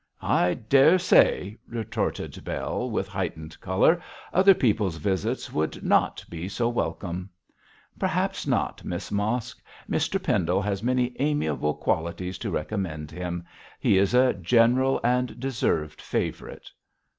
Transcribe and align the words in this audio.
'I 0.23 0.55
daresay,' 0.67 1.57
retorted 1.67 2.43
Bell, 2.43 2.89
with 2.89 3.07
heightened 3.07 3.59
colour, 3.61 4.01
'other 4.33 4.55
people's 4.55 4.95
visits 4.95 5.53
would 5.53 5.83
not 5.83 6.25
be 6.27 6.49
so 6.49 6.67
welcome.' 6.69 7.29
'Perhaps 7.99 8.47
not, 8.47 8.83
Miss 8.83 9.11
Mosk. 9.11 9.61
Mr 9.87 10.17
Pendle 10.23 10.63
has 10.63 10.81
many 10.81 11.15
amiable 11.19 11.75
qualities 11.75 12.39
to 12.39 12.49
recommend 12.49 13.11
him. 13.11 13.45
He 13.79 13.99
is 13.99 14.15
a 14.15 14.33
general 14.33 14.99
and 15.03 15.39
deserved 15.39 16.01
favourite.' 16.01 16.71